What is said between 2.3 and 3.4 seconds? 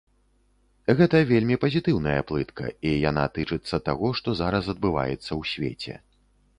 плытка, і яна